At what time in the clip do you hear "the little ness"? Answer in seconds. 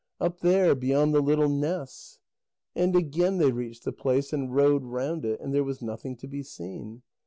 1.13-2.17